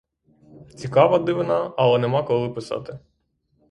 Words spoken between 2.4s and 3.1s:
писати.